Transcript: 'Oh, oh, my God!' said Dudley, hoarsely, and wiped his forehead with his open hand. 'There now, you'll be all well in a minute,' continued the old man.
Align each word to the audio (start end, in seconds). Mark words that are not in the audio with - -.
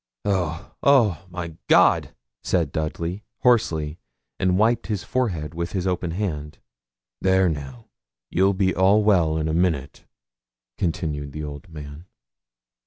'Oh, 0.25 0.73
oh, 0.81 1.27
my 1.29 1.57
God!' 1.69 2.15
said 2.43 2.71
Dudley, 2.71 3.23
hoarsely, 3.41 3.99
and 4.39 4.57
wiped 4.57 4.87
his 4.87 5.03
forehead 5.03 5.53
with 5.53 5.73
his 5.73 5.85
open 5.85 6.09
hand. 6.09 6.57
'There 7.21 7.47
now, 7.49 7.85
you'll 8.31 8.55
be 8.55 8.73
all 8.73 9.03
well 9.03 9.37
in 9.37 9.47
a 9.47 9.53
minute,' 9.53 10.05
continued 10.75 11.33
the 11.33 11.43
old 11.43 11.69
man. 11.69 12.05